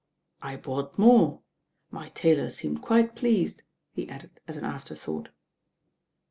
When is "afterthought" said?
4.65-5.29